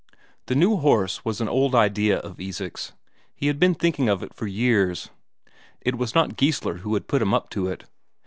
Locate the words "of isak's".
2.17-2.93